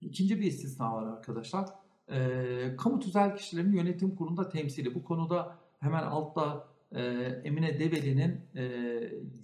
[0.00, 1.68] ikinci bir istisna var arkadaşlar.
[2.08, 4.94] E, kamu tüzel kişilerin yönetim kurulunda temsili.
[4.94, 7.02] Bu konuda hemen altta e,
[7.44, 8.62] Emine Develi'nin e,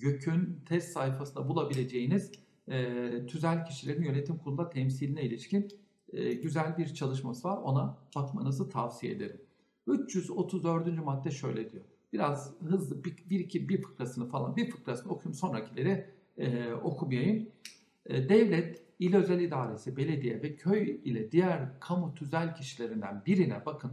[0.00, 2.33] YÖK'ün test sayfasında bulabileceğiniz
[2.68, 5.68] e, tüzel kişilerin yönetim kurulunda temsiline ilişkin
[6.12, 7.57] e, güzel bir çalışması var.
[7.57, 9.40] Ona bakmanızı tavsiye ederim.
[9.87, 11.04] 334.
[11.04, 11.85] madde şöyle diyor.
[12.12, 16.07] Biraz hızlı bir, bir iki bir fıkrasını falan bir fıkrasını okuyayım sonrakileri
[16.38, 17.48] e, okumayayım.
[18.07, 23.92] E, devlet, il özel idaresi, belediye ve köy ile diğer kamu tüzel kişilerinden birine bakın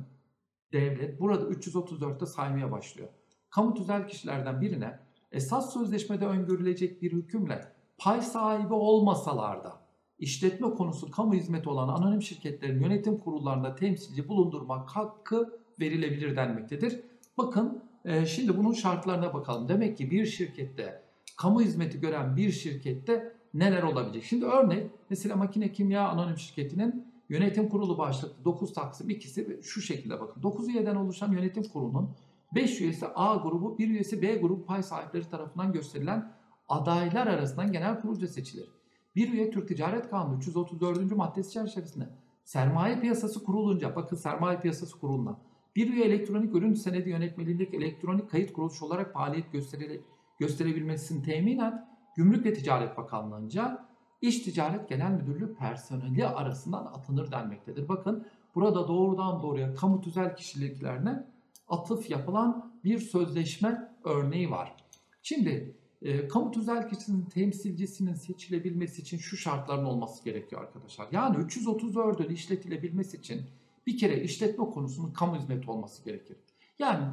[0.74, 3.10] devlet burada 334'te saymaya başlıyor.
[3.52, 5.00] Kamu tüzel kişilerden birine
[5.32, 9.82] esas sözleşmede öngörülecek bir hükümle pay sahibi olmasalar da
[10.20, 17.02] işletme konusu kamu hizmeti olan anonim şirketlerin yönetim kurullarında temsilci bulundurmak hakkı verilebilir denmektedir.
[17.38, 19.70] Bakın e, şimdi bunun şartlarına bakalım.
[19.70, 21.04] Demek ki bir şirkette
[21.38, 24.24] kamu hizmeti gören bir şirkette neler olabilecek?
[24.24, 30.20] Şimdi örnek mesela makine kimya anonim şirketinin yönetim kurulu başlıklı 9 taksim ikisi şu şekilde
[30.20, 30.44] bakın.
[30.44, 32.10] 9 üyeden oluşan yönetim kurulunun
[32.56, 36.32] 5 üyesi A grubu, 1 üyesi B grubu pay sahipleri tarafından gösterilen
[36.70, 38.70] adaylar arasından genel kurulca seçilir.
[39.16, 41.16] Bir üye Türk Ticaret Kanunu 334.
[41.16, 42.10] maddesi çerçevesinde
[42.44, 45.40] sermaye piyasası kurulunca, bakın sermaye piyasası kuruluna,
[45.76, 50.02] bir üye elektronik ürün senedi yönetmelilik elektronik kayıt kuruluşu olarak faaliyet gösteri,
[50.40, 53.86] gösterebilmesini teminen Gümrük ve Ticaret Bakanlığı'nca
[54.22, 57.90] İş Ticaret Genel Müdürlüğü personeli arasından atınır denmektedir.
[57.90, 61.26] Bakın burada doğrudan doğruya kamu tüzel kişiliklerine
[61.72, 64.76] atıf yapılan bir sözleşme örneği var.
[65.22, 71.08] Şimdi e, kamu tüzel kişinin temsilcisinin seçilebilmesi için şu şartların olması gerekiyor arkadaşlar.
[71.12, 73.42] Yani 334'ün işletilebilmesi için
[73.88, 76.38] bir kere işletme konusunun kamu hizmeti olması gerekir.
[76.80, 77.06] Yani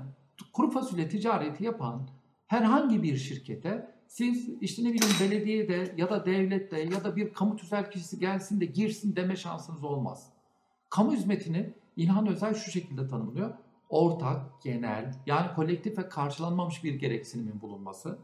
[0.52, 2.08] kuru fasulye ticareti yapan
[2.46, 7.56] herhangi bir şirkete siz işte ne bileyim belediyede ya da devlette ya da bir kamu
[7.56, 10.32] tüzel kişisi gelsin de girsin deme şansınız olmaz.
[10.90, 13.54] Kamu hizmetini İlhan Özel şu şekilde tanımlıyor.
[13.88, 18.18] Ortak, genel yani kolektif ve karşılanmamış bir gereksinimin bulunması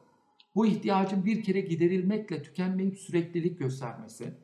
[0.55, 4.35] bu ihtiyacın bir kere giderilmekle tükenmeyip süreklilik göstermesi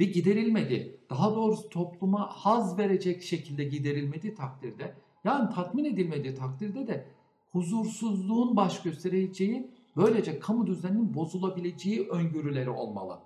[0.00, 7.06] ve giderilmedi, daha doğrusu topluma haz verecek şekilde giderilmediği takdirde, yani tatmin edilmediği takdirde de
[7.52, 13.18] huzursuzluğun baş göstereceği, böylece kamu düzeninin bozulabileceği öngörüleri olmalı.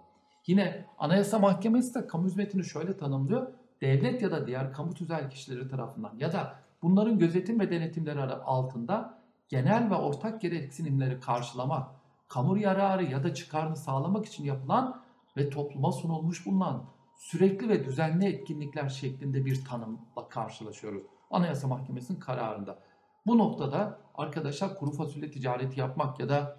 [0.46, 3.46] Yine Anayasa Mahkemesi de kamu hizmetini şöyle tanımlıyor.
[3.80, 9.18] Devlet ya da diğer kamu tüzel kişileri tarafından ya da bunların gözetim ve denetimleri altında
[9.48, 11.90] genel ve ortak gereksinimleri karşılamak,
[12.28, 15.02] kamu yararı ya da çıkarını sağlamak için yapılan
[15.36, 16.84] ve topluma sunulmuş bulunan
[17.16, 21.02] sürekli ve düzenli etkinlikler şeklinde bir tanımla karşılaşıyoruz.
[21.30, 22.78] Anayasa Mahkemesi'nin kararında.
[23.26, 26.56] Bu noktada arkadaşlar kuru fasulye ticareti yapmak ya da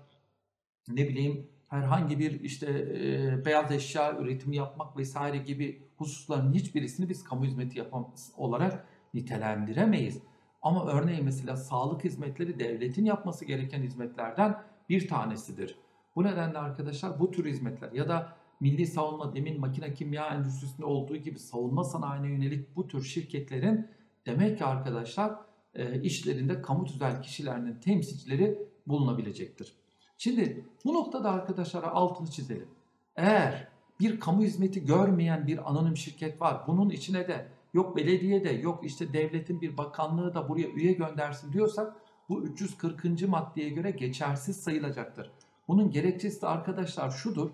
[0.88, 7.23] ne bileyim herhangi bir işte e, beyaz eşya üretimi yapmak vesaire gibi hususların hiçbirisini biz
[7.23, 8.07] kamu hizmeti yapan
[8.38, 10.21] olarak nitelendiremeyiz.
[10.62, 15.76] Ama örneğin mesela sağlık hizmetleri devletin yapması gereken hizmetlerden bir tanesidir.
[16.15, 21.15] Bu nedenle arkadaşlar bu tür hizmetler ya da milli savunma demin makine kimya endüstrisinde olduğu
[21.15, 23.88] gibi savunma sanayine yönelik bu tür şirketlerin
[24.26, 25.36] demek ki arkadaşlar
[25.73, 29.73] e, işlerinde kamu tüzel kişilerinin temsilcileri bulunabilecektir.
[30.17, 32.67] Şimdi bu noktada arkadaşlara altını çizelim.
[33.15, 33.67] Eğer
[33.99, 36.63] bir kamu hizmeti görmeyen bir anonim şirket var.
[36.67, 41.53] Bunun içine de yok belediye de yok işte devletin bir bakanlığı da buraya üye göndersin
[41.53, 41.95] diyorsak
[42.29, 43.27] bu 340.
[43.27, 45.31] maddeye göre geçersiz sayılacaktır.
[45.67, 47.49] Bunun gerekçesi de arkadaşlar şudur.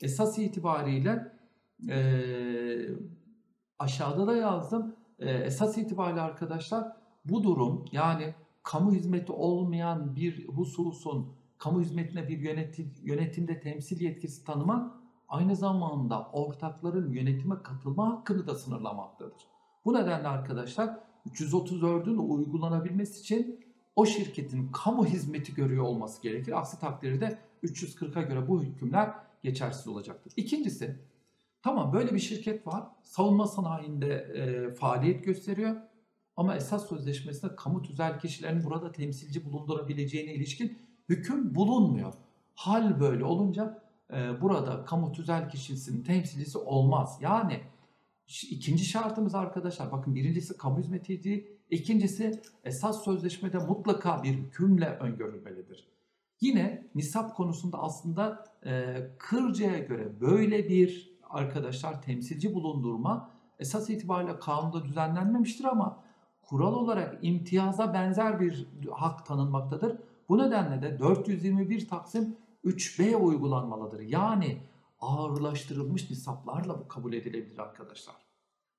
[0.00, 1.32] Esas itibariyle
[1.88, 1.98] e,
[3.78, 4.96] aşağıda da yazdım.
[5.18, 12.38] E, esas itibariyle arkadaşlar bu durum yani kamu hizmeti olmayan bir hususun kamu hizmetine bir
[12.38, 14.94] yönetim, yönetimde temsil yetkisi tanımak
[15.28, 19.53] aynı zamanda ortakların yönetime katılma hakkını da sınırlamaktadır.
[19.84, 20.98] Bu nedenle arkadaşlar
[21.30, 23.64] 334'ün uygulanabilmesi için
[23.96, 26.58] o şirketin kamu hizmeti görüyor olması gerekir.
[26.58, 30.32] Aksi takdirde 340'a göre bu hükümler geçersiz olacaktır.
[30.36, 30.98] İkincisi,
[31.62, 32.84] tamam böyle bir şirket var.
[33.02, 35.76] Savunma sanayinde e, faaliyet gösteriyor.
[36.36, 42.12] Ama esas sözleşmesinde kamu tüzel kişilerin burada temsilci bulundurabileceğine ilişkin hüküm bulunmuyor.
[42.54, 47.18] Hal böyle olunca e, burada kamu tüzel kişisinin temsilcisi olmaz.
[47.20, 47.60] Yani
[48.26, 51.58] ikinci şartımız arkadaşlar bakın birincisi kamu hizmetiydi.
[51.70, 55.88] İkincisi esas sözleşmede mutlaka bir hükümle öngörülmelidir.
[56.40, 64.84] Yine nisap konusunda aslında e, Kırca'ya göre böyle bir arkadaşlar temsilci bulundurma esas itibariyle kanunda
[64.84, 66.04] düzenlenmemiştir ama
[66.42, 69.98] kural olarak imtiyaza benzer bir hak tanınmaktadır.
[70.28, 74.00] Bu nedenle de 421 Taksim 3B uygulanmalıdır.
[74.00, 74.58] Yani
[75.04, 78.16] ağırlaştırılmış nisaplarla bu kabul edilebilir arkadaşlar.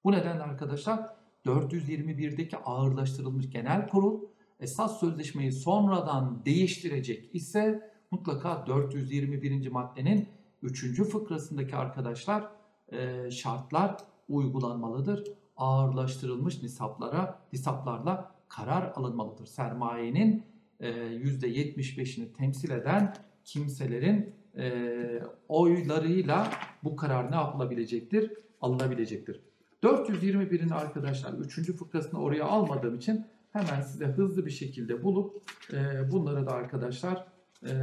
[0.04, 4.22] Bu nedenle arkadaşlar 421'deki ağırlaştırılmış genel kurul
[4.60, 9.70] esas sözleşmeyi sonradan değiştirecek ise mutlaka 421.
[9.72, 10.30] maddenin
[10.62, 11.04] 3.
[11.04, 12.50] fıkrasındaki arkadaşlar
[12.92, 13.98] e, şartlar
[14.30, 15.24] uygulanmalıdır.
[15.58, 19.46] Ağırlaştırılmış nisaplara, nisaplarla karar alınmalıdır.
[19.46, 20.44] Sermayenin
[20.80, 26.52] e, %75'ini temsil eden kimselerin e, oylarıyla
[26.84, 28.32] bu karar ne yapılabilecektir?
[28.62, 29.42] Alınabilecektir.
[29.84, 31.72] 421'in arkadaşlar 3.
[31.72, 37.28] fıkrasını oraya almadığım için hemen size hızlı bir şekilde bulup e, bunları da arkadaşlar
[37.64, 37.74] e,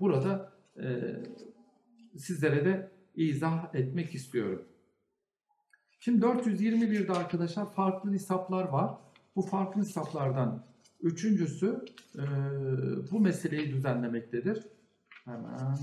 [0.00, 1.16] burada e,
[2.16, 4.62] sizlere de izah etmek istiyorum.
[6.00, 8.94] Şimdi 421'de arkadaşlar farklı hesaplar var.
[9.36, 10.64] Bu farklı hesaplardan
[11.02, 12.22] üçüncüsü e,
[13.10, 14.66] bu meseleyi düzenlemektedir.
[15.24, 15.76] Hemen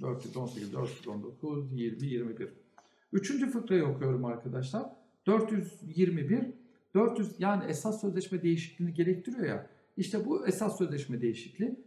[0.00, 2.48] 418, 419, 20, 21.
[3.12, 4.90] Üçüncü fıkrayı okuyorum arkadaşlar.
[5.26, 6.54] 421
[6.94, 9.70] 400 yani esas sözleşme değişikliğini gerektiriyor ya.
[9.96, 11.84] İşte bu esas sözleşme değişikliği.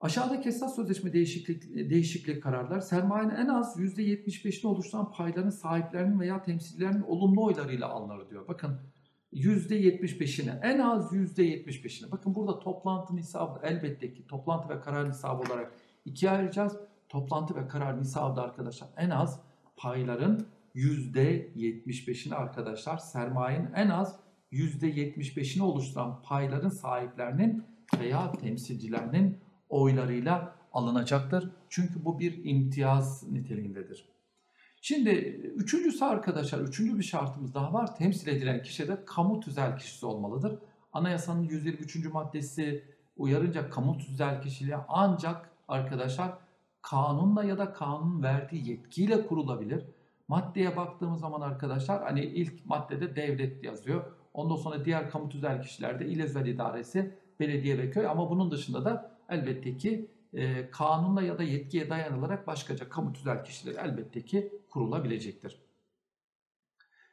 [0.00, 7.02] Aşağıdaki esas sözleşme değişiklik, değişiklik kararlar sermayenin en az %75'ini oluşturan payların sahiplerinin veya temsilcilerinin
[7.02, 8.48] olumlu oylarıyla alınır diyor.
[8.48, 8.80] Bakın
[9.32, 12.10] %75'ini en az %75'ini.
[12.10, 15.72] Bakın burada toplantı nisabı elbette ki toplantı ve karar nisabı olarak
[16.04, 16.76] ikiye ayıracağız.
[17.14, 19.40] Toplantı ve karar nisabı da arkadaşlar en az
[19.76, 24.16] payların %75'ini arkadaşlar sermayenin en az
[24.52, 27.64] %75'ini oluşturan payların sahiplerinin
[28.00, 31.50] veya temsilcilerinin oylarıyla alınacaktır.
[31.68, 34.08] Çünkü bu bir imtiyaz niteliğindedir.
[34.80, 35.10] Şimdi
[35.56, 37.96] üçüncüsü arkadaşlar, üçüncü bir şartımız daha var.
[37.96, 40.58] Temsil edilen kişi de kamu tüzel kişisi olmalıdır.
[40.92, 42.12] Anayasanın 123.
[42.12, 42.84] maddesi
[43.16, 46.43] uyarınca kamu tüzel kişiliği ancak arkadaşlar
[46.84, 49.84] kanunla ya da kanun verdiği yetkiyle kurulabilir.
[50.28, 54.04] Maddeye baktığımız zaman arkadaşlar hani ilk maddede devlet yazıyor.
[54.34, 58.84] Ondan sonra diğer kamu tüzel kişilerde il özel idaresi, belediye ve köy ama bunun dışında
[58.84, 64.52] da elbette ki e, kanunla ya da yetkiye dayanılarak başkaca kamu tüzel kişileri elbette ki
[64.70, 65.58] kurulabilecektir.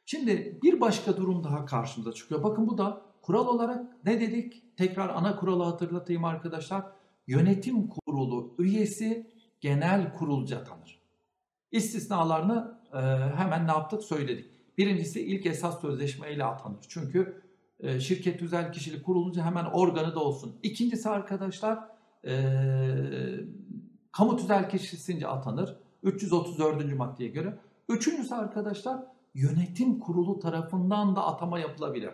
[0.04, 2.42] Şimdi bir başka durum daha karşımıza çıkıyor.
[2.42, 4.76] Bakın bu da kural olarak ne dedik?
[4.76, 6.84] Tekrar ana kuralı hatırlatayım arkadaşlar.
[7.26, 11.02] Yönetim kurulu üyesi genel kurulca tanır.
[11.70, 12.98] İstisnalarını e,
[13.36, 14.50] hemen ne yaptık söyledik.
[14.78, 16.78] Birincisi ilk esas sözleşmeyle atanır.
[16.88, 17.42] Çünkü
[17.80, 20.56] e, şirket tüzel kişilik kurulunca hemen organı da olsun.
[20.62, 21.78] İkincisi arkadaşlar
[22.26, 22.34] e,
[24.12, 25.76] kamu tüzel kişisince atanır.
[26.02, 26.96] 334.
[26.96, 27.58] maddeye göre.
[27.88, 29.02] Üçüncüsü arkadaşlar
[29.34, 32.10] yönetim kurulu tarafından da atama yapılabilir.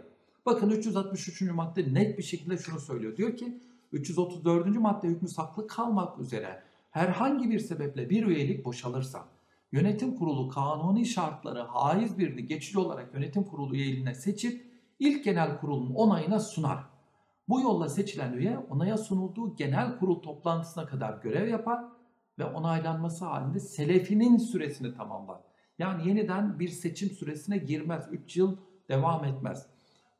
[0.46, 1.42] Bakın 363.
[1.42, 3.16] madde net bir şekilde şunu söylüyor.
[3.16, 3.60] Diyor ki
[3.92, 4.76] 334.
[4.76, 9.28] madde hükmü saklı kalmak üzere herhangi bir sebeple bir üyelik boşalırsa
[9.72, 15.94] yönetim kurulu kanuni şartları haiz birini geçici olarak yönetim kurulu üyeliğine seçip ilk genel kurulun
[15.94, 16.78] onayına sunar.
[17.48, 21.84] Bu yolla seçilen üye onaya sunulduğu genel kurul toplantısına kadar görev yapar
[22.38, 25.40] ve onaylanması halinde selefinin süresini tamamlar.
[25.78, 28.08] Yani yeniden bir seçim süresine girmez.
[28.10, 28.56] 3 yıl
[28.88, 29.66] devam etmez.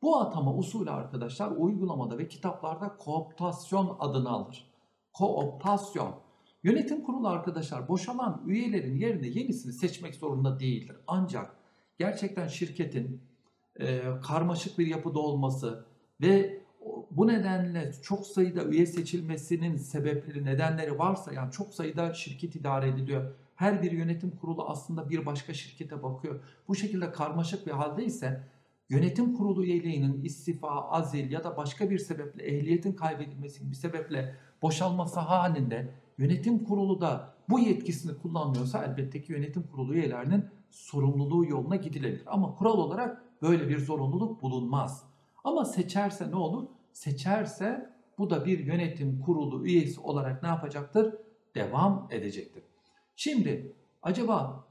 [0.02, 4.70] Bu atama usulü arkadaşlar uygulamada ve kitaplarda kooptasyon adını alır.
[5.12, 6.27] Kooptasyon.
[6.62, 10.96] Yönetim kurulu arkadaşlar boşalan üyelerin yerine yenisini seçmek zorunda değildir.
[11.06, 11.56] Ancak
[11.98, 13.22] gerçekten şirketin
[13.80, 15.86] e, karmaşık bir yapıda olması
[16.20, 16.62] ve
[17.10, 23.34] bu nedenle çok sayıda üye seçilmesinin sebepleri, nedenleri varsa yani çok sayıda şirket idare ediliyor.
[23.54, 26.40] Her bir yönetim kurulu aslında bir başka şirkete bakıyor.
[26.68, 28.44] Bu şekilde karmaşık bir halde ise
[28.88, 34.34] yönetim kurulu üyeliğinin istifa, azil ya da başka bir sebeple ehliyetin kaybedilmesi gibi bir sebeple
[34.62, 41.76] boşalması halinde yönetim kurulu da bu yetkisini kullanmıyorsa elbette ki yönetim kurulu üyelerinin sorumluluğu yoluna
[41.76, 42.22] gidilebilir.
[42.26, 45.04] Ama kural olarak böyle bir zorunluluk bulunmaz.
[45.44, 46.68] Ama seçerse ne olur?
[46.92, 51.14] Seçerse bu da bir yönetim kurulu üyesi olarak ne yapacaktır?
[51.54, 52.62] Devam edecektir.
[53.16, 54.64] Şimdi acaba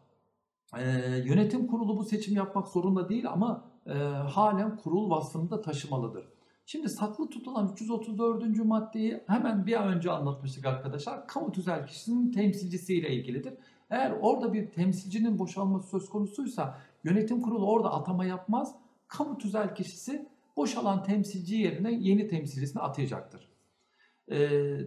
[0.78, 0.84] e,
[1.26, 6.37] yönetim kurulu bu seçim yapmak zorunda değil ama e, halen kurul vasfını da taşımalıdır.
[6.70, 8.66] Şimdi saklı tutulan 334.
[8.66, 11.28] maddeyi hemen bir an önce anlatmıştık arkadaşlar.
[11.28, 13.54] Kamu tüzel kişisinin temsilcisiyle ilgilidir.
[13.90, 18.76] Eğer orada bir temsilcinin boşalması söz konusuysa yönetim kurulu orada atama yapmaz.
[19.08, 20.28] Kamu tüzel kişisi
[20.58, 23.50] boşalan temsilci yerine yeni temsilcisini atayacaktır.
[24.32, 24.80] Ee,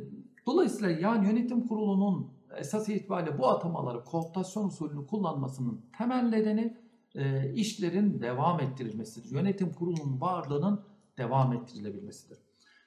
[0.47, 6.77] dolayısıyla yani yönetim kurulunun esas itibariyle bu atamaları kooptasyon usulünü kullanmasının temel nedeni
[7.15, 9.31] e, işlerin devam ettirilmesidir.
[9.31, 12.39] Yönetim kurulunun varlığının devam ettirilebilmesidir.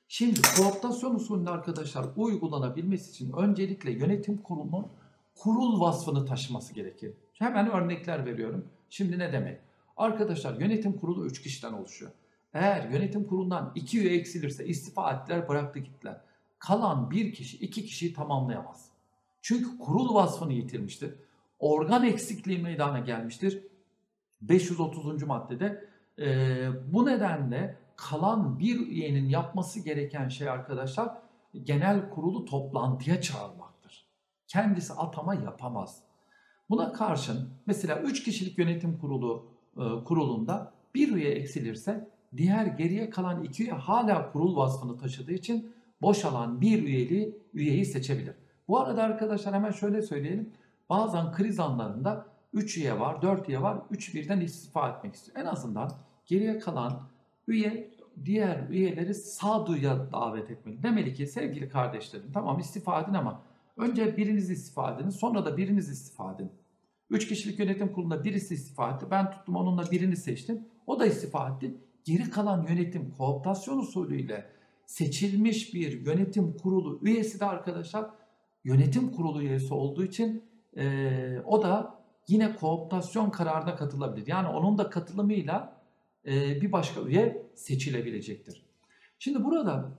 [0.08, 4.88] Şimdi kooptasyon usulünde arkadaşlar uygulanabilmesi için öncelikle yönetim kurulunun
[5.36, 7.14] kurul vasfını taşıması gerekir.
[7.34, 8.68] Hemen örnekler veriyorum.
[8.90, 9.60] Şimdi ne demek?
[9.98, 12.12] Arkadaşlar yönetim kurulu 3 kişiden oluşuyor.
[12.54, 16.22] Eğer yönetim kurulundan 2 üye eksilirse istifa ettiler bıraktı gittiler.
[16.60, 18.90] Kalan bir kişi 2 kişiyi tamamlayamaz.
[19.42, 21.14] Çünkü kurul vasfını yitirmiştir.
[21.60, 23.64] Organ eksikliği meydana gelmiştir.
[24.42, 25.24] 530.
[25.24, 25.86] maddede
[26.20, 31.18] e, bu nedenle kalan bir üyenin yapması gereken şey arkadaşlar
[31.64, 34.08] genel kurulu toplantıya çağırmaktır.
[34.48, 36.04] Kendisi atama yapamaz.
[36.70, 43.44] Buna karşın mesela 3 kişilik yönetim kurulu e, kurulunda bir üye eksilirse diğer geriye kalan
[43.44, 48.36] iki üye hala kurul vasfını taşıdığı için boşalan bir üyeli üyeyi seçebilir.
[48.68, 50.54] Bu arada arkadaşlar hemen şöyle söyleyelim.
[50.90, 55.38] Bazen kriz anlarında 3 üye var, 4 üye var, 3 birden istifa etmek istiyor.
[55.38, 55.92] En azından
[56.26, 57.02] geriye kalan
[57.48, 57.92] üye
[58.26, 60.84] diğer üyeleri sağduya davet etmeli.
[60.84, 63.42] Demeli ki sevgili kardeşlerim tamam istifa edin ama
[63.78, 66.52] önce biriniz istifa edin sonra da biriniz istifa edin.
[67.10, 69.06] 3 kişilik yönetim kurulunda birisi istifa etti.
[69.12, 70.68] Ben tuttum onunla birini seçtim.
[70.88, 71.78] O da istifa etti.
[72.04, 74.50] Geri kalan yönetim kooptasyon usulüyle
[74.86, 78.10] seçilmiş bir yönetim kurulu üyesi de arkadaşlar
[78.64, 80.44] yönetim kurulu üyesi olduğu için
[80.78, 84.28] e, o da yine kooptasyon kararına katılabilir.
[84.28, 85.83] Yani onun da katılımıyla
[86.26, 88.66] bir başka üye seçilebilecektir.
[89.20, 89.92] Şimdi burada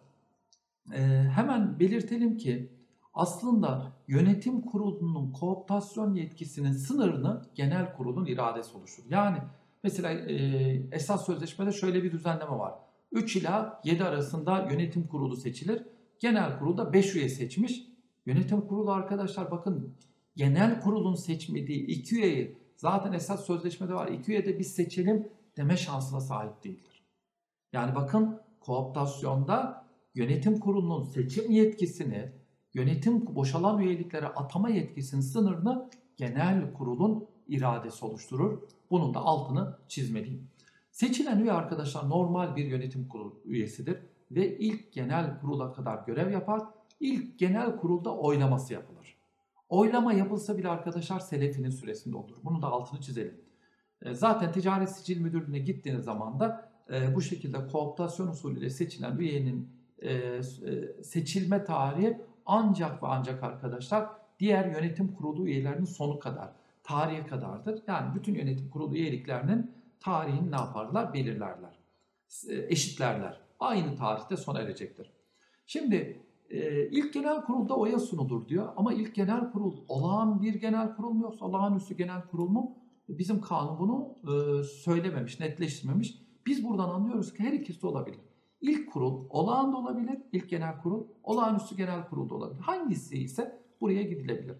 [0.93, 0.99] e,
[1.35, 2.71] hemen belirtelim ki
[3.15, 9.11] aslında yönetim kurulunun kooptasyon yetkisinin sınırını genel kurulun iradesi oluşturur.
[9.11, 9.39] Yani
[9.83, 10.37] mesela e,
[10.93, 12.75] esas sözleşmede şöyle bir düzenleme var.
[13.13, 15.83] 3 ila 7 arasında yönetim kurulu seçilir.
[16.21, 17.83] Genel kurulda 5 üye seçmiş.
[18.27, 19.95] Yönetim kurulu arkadaşlar bakın
[20.37, 24.09] genel kurulun seçmediği 2 üyeyi zaten esas sözleşmede var.
[24.09, 27.05] 2 üye de biz seçelim deme şansına sahip değildir.
[27.73, 32.33] Yani bakın kooptasyonda yönetim kurulunun seçim yetkisini,
[32.75, 38.59] yönetim boşalan üyeliklere atama yetkisinin sınırını genel kurulun iradesi oluşturur.
[38.91, 40.49] Bunun da altını çizmeliyim.
[40.91, 43.99] Seçilen üye arkadaşlar normal bir yönetim kurulu üyesidir
[44.31, 46.63] ve ilk genel kurula kadar görev yapar.
[47.01, 49.19] İlk genel kurulda oylaması yapılır.
[49.69, 52.37] Oylama yapılsa bile arkadaşlar selefinin süresinde olur.
[52.45, 53.41] Bunu da altını çizelim.
[54.05, 59.69] E, zaten Ticaret Sicil Müdürlüğü'ne gittiğiniz zaman da e, bu şekilde kooptasyon usulüyle seçilen üyenin
[60.03, 60.43] e,
[61.03, 66.53] seçilme tarihi ancak ve ancak arkadaşlar diğer yönetim kurulu üyelerinin sonu kadar,
[66.83, 67.83] tarihe kadardır.
[67.87, 71.15] Yani bütün yönetim kurulu üyeliklerinin tarihini ne yaparlar?
[71.15, 71.79] Belirlerler.
[72.49, 73.41] Eşitlerler.
[73.61, 75.13] Aynı tarihte sona erecektir.
[75.67, 76.21] Şimdi
[76.91, 81.23] ilk genel kurulda oya sunulur diyor ama ilk genel kurul olağan bir genel kurul mu
[81.23, 82.77] yoksa olağanüstü genel kurul mu?
[83.09, 86.19] Bizim kanun bunu e, söylememiş, netleştirmemiş.
[86.47, 88.21] Biz buradan anlıyoruz ki her ikisi olabilir.
[88.61, 92.61] İlk kurul olağan da olabilir, ilk genel kurul, olağanüstü genel kurul da olabilir.
[92.61, 94.57] Hangisi ise buraya gidilebilir.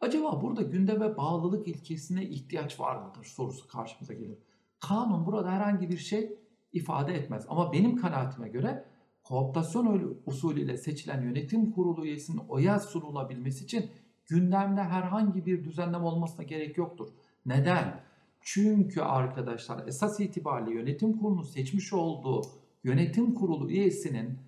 [0.00, 4.38] Acaba burada gündeme bağlılık ilkesine ihtiyaç var mıdır sorusu karşımıza gelir.
[4.80, 6.38] Kanun burada herhangi bir şey
[6.72, 7.46] ifade etmez.
[7.48, 8.84] Ama benim kanaatime göre
[9.22, 13.90] kooptasyon usulüyle seçilen yönetim kurulu üyesinin oya sunulabilmesi için
[14.26, 17.08] gündemde herhangi bir düzenleme olmasına gerek yoktur.
[17.46, 18.00] Neden?
[18.40, 22.42] Çünkü arkadaşlar esas itibariyle yönetim kurulunun seçmiş olduğu
[22.84, 24.38] yönetim kurulu üyesinin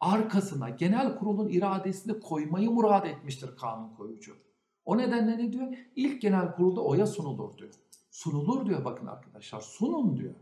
[0.00, 4.36] arkasına genel kurulun iradesini koymayı murad etmiştir kanun koyucu.
[4.84, 5.74] O nedenle ne diyor?
[5.96, 7.70] İlk genel kurulda oya sunulur diyor.
[8.10, 10.34] Sunulur diyor bakın arkadaşlar sunun diyor.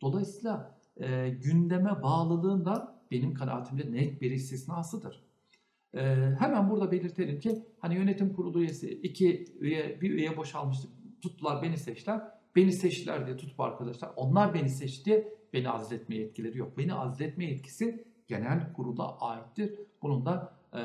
[0.00, 5.22] Dolayısıyla e, gündeme bağlılığında benim kanaatimde net bir istisnasıdır.
[5.94, 6.00] E,
[6.38, 10.88] hemen burada belirtelim ki hani yönetim kurulu üyesi iki üye bir üye boşalmıştı.
[11.22, 12.20] Tuttular beni seçtiler.
[12.56, 16.78] Beni seçtiler diye tutup arkadaşlar onlar beni seçti beni azletme yetkileri yok.
[16.78, 19.78] Beni azletme yetkisi genel kurula aittir.
[20.02, 20.80] Bunun da e,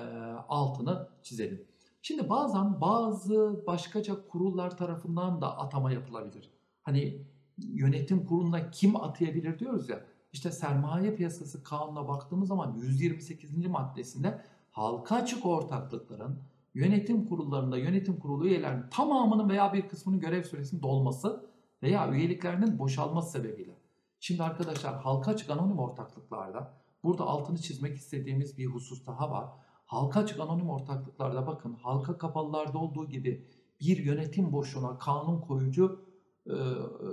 [0.49, 1.67] altını çizelim.
[2.01, 6.51] Şimdi bazen bazı başkaca kurullar tarafından da atama yapılabilir.
[6.81, 7.27] Hani
[7.57, 10.05] yönetim kuruluna kim atayabilir diyoruz ya.
[10.33, 13.67] İşte sermaye piyasası kanuna baktığımız zaman 128.
[13.67, 16.41] maddesinde halka açık ortaklıkların
[16.77, 21.49] yönetim kurullarında yönetim kurulu üyelerinin tamamının veya bir kısmının görev süresinin dolması
[21.83, 23.77] veya üyeliklerinin boşalması sebebiyle.
[24.19, 26.73] Şimdi arkadaşlar halka açık anonim ortaklıklarda
[27.03, 29.49] burada altını çizmek istediğimiz bir husus daha var.
[29.85, 33.47] Halka açık anonim ortaklıklarda bakın halka kapalılarda olduğu gibi
[33.81, 36.05] bir yönetim boşluğuna kanun koyucu
[36.45, 36.55] e,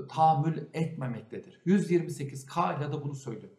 [0.08, 1.62] tahammül etmemektedir.
[1.66, 3.52] 128K ile de bunu söylüyor.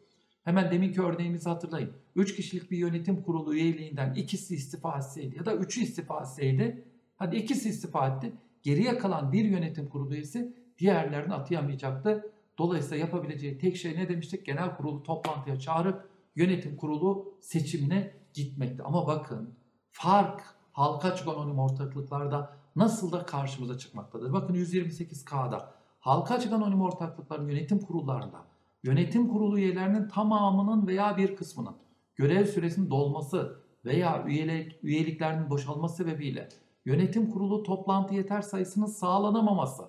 [0.44, 2.05] Hemen deminki örneğimizi hatırlayın.
[2.16, 7.36] 3 kişilik bir yönetim kurulu üyeliğinden ikisi istifa etseydi ya da 3'ü istifa etseydi, hadi
[7.36, 8.34] ikisi istifa etti.
[8.64, 12.32] Geriye kalan bir yönetim kurulu üyesi diğerlerini atayamayacaktı.
[12.58, 14.46] Dolayısıyla yapabileceği tek şey ne demiştik?
[14.46, 18.84] Genel kurulu toplantıya çağırıp yönetim kurulu seçimine gitmekti.
[18.84, 19.54] Ama bakın
[19.92, 24.34] fark halka açık anonim ortaklıklarda nasıl da karşımıza çıkmaktadır.
[24.34, 28.46] Bakın 128K'da halka açık anonim ortaklıkların yönetim kurullarında
[28.84, 31.76] yönetim kurulu üyelerinin tamamının veya bir kısmının
[32.16, 36.50] görev süresinin dolması veya üyelik, üyeliklerinin boşalması sebebiyle
[36.86, 39.84] yönetim kurulu toplantı yeter sayısının sağlanamaması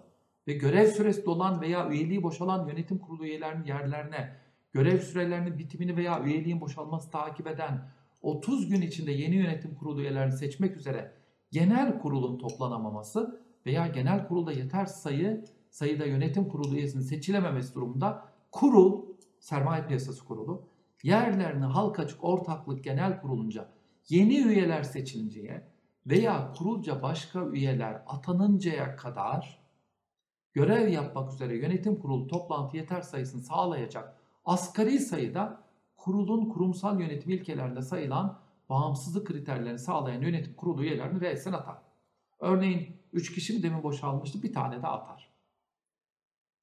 [0.48, 4.36] ve görev süresi dolan veya üyeliği boşalan yönetim kurulu üyelerinin yerlerine
[4.72, 7.88] görev sürelerinin bitimini veya üyeliğin boşalması takip eden
[8.22, 11.12] 30 gün içinde yeni yönetim kurulu üyelerini seçmek üzere
[11.50, 19.02] genel kurulun toplanamaması veya genel kurulda yeter sayı sayıda yönetim kurulu üyesinin seçilememesi durumunda kurul,
[19.40, 20.68] sermaye piyasası kurulu
[21.02, 23.68] yerlerini halk açık ortaklık genel kurulunca
[24.08, 25.68] yeni üyeler seçilinceye
[26.06, 29.66] veya kurulca başka üyeler atanıncaya kadar
[30.52, 35.62] görev yapmak üzere yönetim kurulu toplantı yeter sayısını sağlayacak asgari sayıda
[35.96, 38.38] kurulun kurumsal yönetim ilkelerinde sayılan
[38.68, 41.78] bağımsızlık kriterlerini sağlayan yönetim kurulu üyelerini reisen atar.
[42.40, 45.30] Örneğin 3 kişi mi demin boşalmıştı bir tane de atar.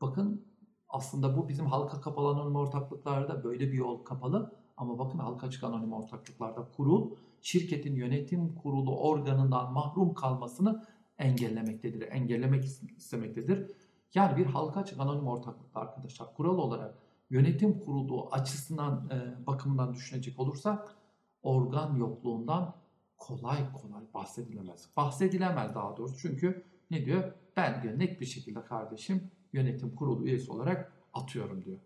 [0.02, 0.53] Bakın
[0.94, 4.56] aslında bu bizim halka kapalı anonim ortaklıklarda böyle bir yol kapalı.
[4.78, 10.84] Ama bakın halka açık anonim ortaklıklarda kurul şirketin yönetim kurulu organından mahrum kalmasını
[11.18, 12.02] engellemektedir.
[12.02, 12.66] Engellemek
[12.98, 13.72] istemektedir.
[14.14, 16.98] Yani bir halka açık anonim ortaklıkta arkadaşlar kural olarak
[17.30, 20.96] yönetim kurulu açısından e, bakımından düşünecek olursak
[21.44, 22.76] organ yokluğundan
[23.18, 24.90] kolay kolay bahsedilemez.
[24.98, 27.34] Bahsedilemez daha doğrusu çünkü ne diyor?
[27.58, 31.78] Ben diyor net bir şekilde kardeşim yönetim kurulu üyesi olarak atıyorum diyor.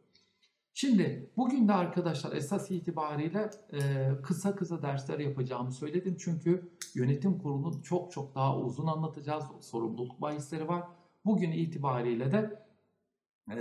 [0.74, 6.16] Şimdi bugün de arkadaşlar esas itibariyle e, kısa kısa dersler yapacağımı söyledim.
[6.20, 9.44] Çünkü yönetim kurulunu çok çok daha uzun anlatacağız.
[9.62, 10.84] Sorumluluk bahisleri var.
[11.26, 12.64] Bugün itibariyle de
[13.52, 13.58] e,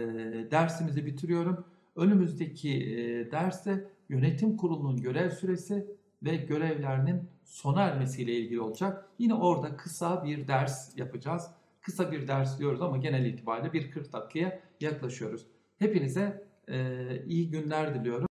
[0.50, 1.64] dersimizi bitiriyorum.
[1.96, 5.86] Önümüzdeki e, derste yönetim kurulunun görev süresi
[6.22, 9.08] ve görevlerinin sona ermesiyle ilgili olacak.
[9.18, 11.50] Yine orada kısa bir ders yapacağız.
[11.86, 15.46] Kısa bir ders diyoruz ama genel itibariyle bir 40 dakikaya yaklaşıyoruz.
[15.78, 16.76] Hepinize e,
[17.26, 18.24] iyi günler diliyorum.